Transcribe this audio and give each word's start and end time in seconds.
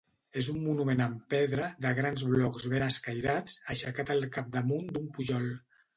És 0.39 0.47
un 0.53 0.55
monument 0.67 1.03
en 1.05 1.11
pedra, 1.33 1.67
de 1.85 1.91
grans 1.99 2.23
blocs 2.31 2.67
ben 2.73 2.85
escairats, 2.87 3.61
aixecat 3.75 4.13
al 4.15 4.29
capdamunt 4.39 4.91
d'un 4.97 5.11
pujol. 5.19 5.47